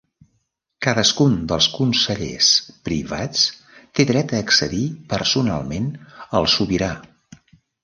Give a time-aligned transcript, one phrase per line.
[0.85, 2.47] Cadascun dels Consellers
[2.89, 3.45] Privats
[3.99, 4.83] té dret a accedir
[5.15, 5.93] personalment
[6.41, 6.93] al Sobirà.